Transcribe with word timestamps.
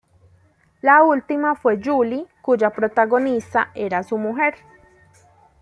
La 0.81 1.03
última 1.03 1.53
fue 1.53 1.79
Julie 1.79 2.25
cuya 2.41 2.71
protagonista 2.71 3.69
era 3.75 4.01
su 4.01 4.17
mujer. 4.17 4.55